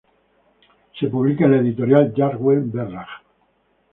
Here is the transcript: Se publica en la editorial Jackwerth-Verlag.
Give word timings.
Se 0.99 1.07
publica 1.09 1.45
en 1.45 1.51
la 1.51 1.57
editorial 1.59 2.11
Jackwerth-Verlag. 2.15 3.05